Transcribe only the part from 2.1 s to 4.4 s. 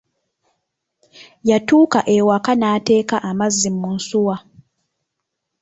e waka n'ateeka amazzi mu nsuwa.